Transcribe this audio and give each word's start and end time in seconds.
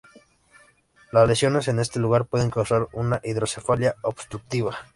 Las 1.11 1.27
lesiones 1.27 1.67
en 1.67 1.77
este 1.77 1.99
lugar 1.99 2.25
pueden 2.25 2.49
causar 2.49 2.87
una 2.91 3.21
hidrocefalia 3.23 3.95
obstructiva. 4.01 4.75